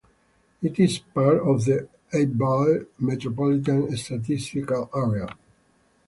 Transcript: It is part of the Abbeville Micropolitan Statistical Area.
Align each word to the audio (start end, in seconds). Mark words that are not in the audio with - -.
It 0.63 0.79
is 0.79 0.97
part 0.97 1.41
of 1.47 1.63
the 1.65 1.87
Abbeville 2.11 2.85
Micropolitan 2.99 3.95
Statistical 3.95 4.89
Area. 4.95 5.27